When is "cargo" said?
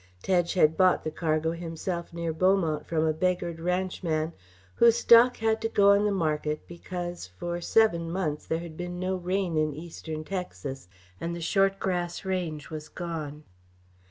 1.11-1.51